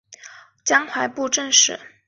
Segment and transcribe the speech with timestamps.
[0.65, 1.99] 江淮布政使仍设江宁。